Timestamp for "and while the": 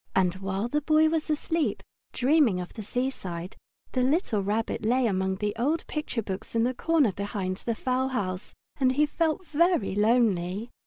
0.15-0.81